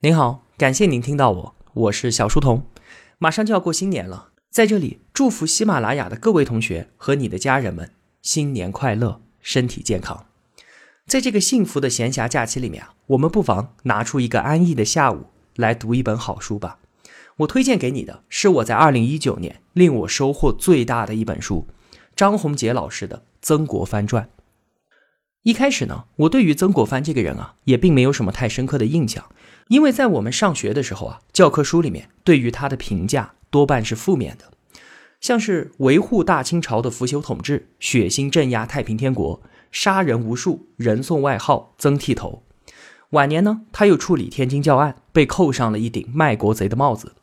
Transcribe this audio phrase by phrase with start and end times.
[0.00, 2.66] 您好，感谢您听到我，我是小书童。
[3.16, 10.26] 马上就要过新年了，在这里祝福喜马拉雅的各位同学和你的家人们新年快乐，身体健康。
[11.06, 16.78] 在这个幸福的闲暇假期里面啊，我们不妨拿出一个安逸的下午来读一本好书吧。
[17.38, 21.66] 我推荐给你的是我在二零一九年令我收获最大的一本书——
[22.14, 24.24] 张宏杰老师的《曾国藩传》。
[25.42, 29.24] 一开始呢，我对于曾国藩这个人啊，也并没有什么太深刻的印象。
[29.68, 34.52] 因为在我们上学的时候啊，教科书里面对于他的评价多半是负面的，
[35.20, 42.44] 像是维护大清朝的腐朽统治、血腥镇压太平天国、杀人无数，人送外号“曾剃头”。
[43.10, 47.14] 晚年呢，他又处理天津教案，被扣上了一顶卖国贼的帽子。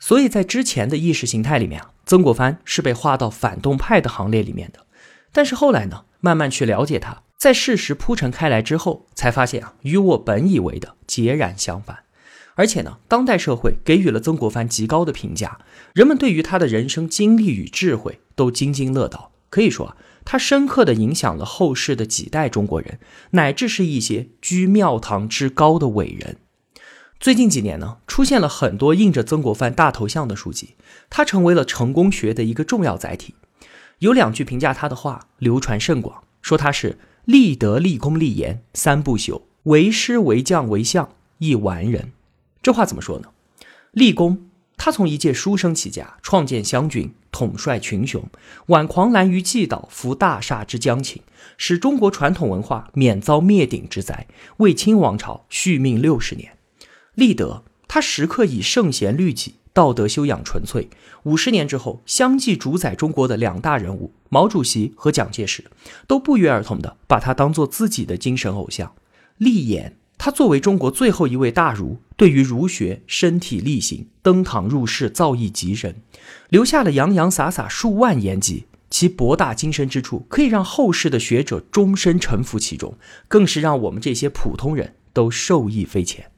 [0.00, 4.86] 所以在之前的意识形态里面啊，曾国藩是被划到反动派的行列里面的。
[5.32, 7.22] 但是后来呢，慢慢去了解他。
[7.44, 12.04] 在事实铺陈开来之后，才发现啊，与我本以为的截然相反。
[12.54, 15.58] 而且呢，当代社会给予了曾国藩极高的评价，
[15.92, 19.32] 人们对于他的人生经历与智慧都津津乐道。
[19.50, 22.98] 可以说啊，他深刻的影响了后世的几代中国人，
[23.32, 26.38] 乃至是一些居庙堂之高的伟人。
[27.20, 30.76] 最近几年呢，出现了很多印着曾国藩大头像的书籍，
[31.10, 33.34] 他成为了成功学的一个重要载体。
[33.98, 36.96] 有两句评价他的话流传甚广，说他是。
[37.24, 41.08] 立德、立功、立言三不朽，为师、为将、为相，
[41.38, 42.12] 亦完人。
[42.62, 43.28] 这话怎么说呢？
[43.92, 48.28] 立功，他从一介书生起家，创建湘军，统帅群雄，
[48.66, 51.22] 挽狂澜于既倒，扶大厦之将倾，
[51.56, 54.26] 使中国传统文化免遭灭顶之灾，
[54.58, 56.58] 为清王朝续命六十年。
[57.14, 59.54] 立德，他时刻以圣贤律己。
[59.74, 60.88] 道德修养纯粹，
[61.24, 65.64] 五十年之后，相继主宰中国的两大人物毛主席和蒋介石，
[66.06, 68.94] 都不约而同的把他当做自己的精神偶像。
[69.36, 75.96] 立言，他作为中国最后一位大儒，对于儒学身体力行，登堂入室，造诣极深，
[76.50, 78.66] 留下了洋洋洒洒数万言集。
[78.90, 82.96] 其博大精深之处，可以让后世的学者终身沉浮其中，
[83.26, 86.30] 更是让我们这些普通人都受益匪浅。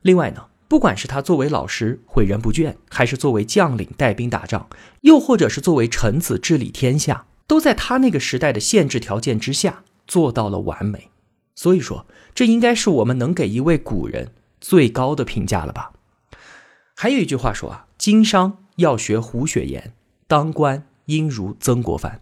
[0.00, 0.46] 另外呢？
[0.68, 4.68] 不管是他作为老师诲人不倦，还是作为将领带兵打仗，
[5.02, 11.10] 又或者是作为臣子治理天下，都在他那个时代的限制条件之下做到了完美。
[11.54, 15.92] 所以说，这应该是我们能给一位古人最高的评价了吧？
[16.96, 19.94] 还有一句话说啊，经商要学胡雪岩，
[20.26, 22.20] 当官应如曾国藩。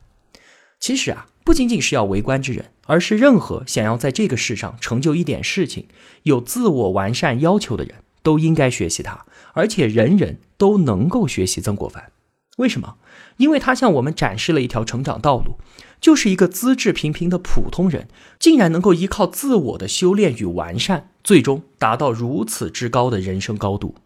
[0.78, 5.88] 其实啊，不仅仅是要为官之人，而是任何想要在这个世上成就一点事情、
[6.24, 8.03] 有自我完善要求的人。
[8.24, 12.10] 都应该学习他，而且人人都能够学习曾国藩。
[12.56, 12.96] 为什么？
[13.36, 15.58] 因为他向我们展示了一条成长道路，
[16.00, 18.08] 就是一个资质平平的普通人，
[18.38, 23.96] 竟然能够依靠自我的修炼与完善，最终达到如此之高的人生高度。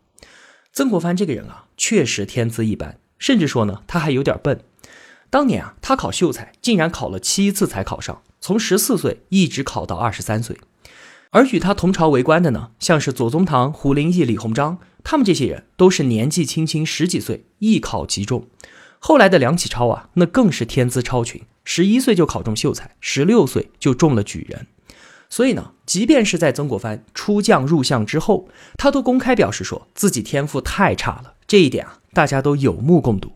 [0.72, 4.60] 曾国藩这个人啊，确实天资一般，甚至说呢，他还有点笨。
[5.30, 10.56] 当年啊，他考秀才，竟然考了七次才考上，从十四岁一直考到二十三岁。
[11.30, 18.46] 而与他同朝为官的呢，像是左宗棠、胡林翼、李鸿章，他们这些人都是年纪轻轻十几岁，一考即中。
[18.98, 24.66] 后来的梁启超啊，那更是天资超群，十一岁就考中秀才，十六岁就中了举人。
[25.30, 31.34] 所以呢，即便是在曾国藩出将入相之后，他都公开表示说自己天赋太差了。
[31.46, 33.30] 这一点啊，大家都有目共睹。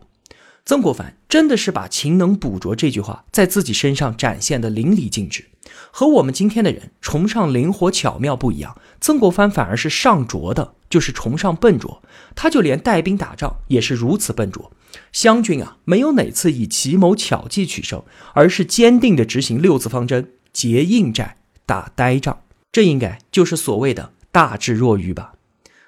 [0.65, 5.49] 曾国藩真的是把“勤能补拙”这句话在自己身上展现的淋漓尽致。
[5.91, 12.01] 和我们今天的人崇尚灵活巧妙不一样，曾国藩反而是上拙的，就是崇尚笨拙。
[12.33, 14.71] 他就连带兵打仗也是如此笨拙。
[15.11, 18.01] 湘军啊，没有哪次以奇谋巧计取胜，
[18.33, 21.35] 而是坚定地执行六字方针：结硬寨，
[21.65, 22.43] 打呆仗。
[22.71, 25.33] 这应该就是所谓的大智若愚吧。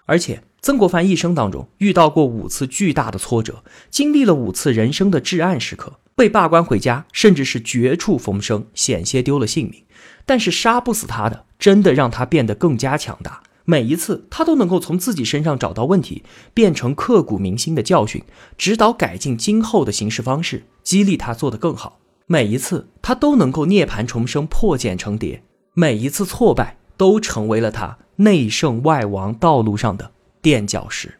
[0.05, 0.43] 而且。
[0.65, 9.83] 曾国藩一生当中遇到过五次巨大的挫折，经历了五次人生的至暗时刻，被罢官回家，甚至是绝处逢生，险些丢了性命。
[10.25, 13.43] 但是杀不死他的，真的让他变得更加强大。
[13.65, 16.23] 每一次他都能够从自己身上找到问题，
[16.55, 18.23] 变成刻骨铭心的教训，
[18.57, 21.99] 指导改进今后的行事方式，激励他做得更好。
[22.25, 25.43] 每一次他都能够涅槃重生，破茧成蝶。
[25.75, 30.13] 每一次挫败都成为了他内圣外王道路上的。
[30.45, 31.15] 垫脚石，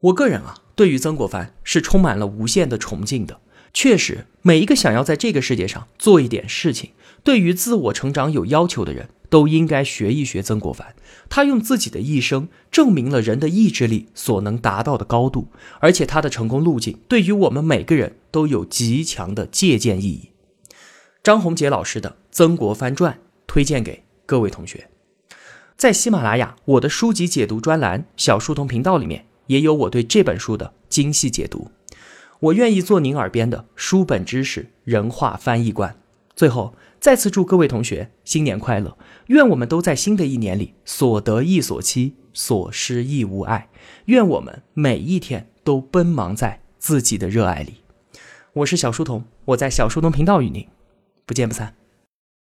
[0.00, 3.38] 我个人啊，对于曾国藩是充满了无限的崇敬的。
[3.74, 6.92] 确实，每一个想要在这个世界上做一点事情，
[7.22, 10.94] 对于自我成长有要求的人，都应该学一学曾国藩。
[11.28, 15.48] 他用自己的一生证明了人的意志力所能达到的高度，
[15.80, 20.30] 而且他的成功路径对于我们每个人都有极强的借鉴意义。
[21.22, 23.12] 张宏杰老师的《曾国藩传》
[23.46, 24.88] 推荐给各位同学。
[25.80, 31.70] 在喜马拉雅我的书籍解读专栏“小书童频道”里面，也有我对这本书的精细解读。
[32.38, 35.96] 我愿意做您耳边的书本知识人话翻译官。
[36.36, 38.98] 最后，再次祝各位同学新年快乐！
[39.28, 43.70] 愿我们都在新的一年里所得亦所期，所失亦无碍。
[44.04, 47.76] 愿我们每一天都奔忙在自己的热爱里。
[48.52, 50.68] 我是小书童，我在小书童频道与您
[51.24, 51.79] 不见不散。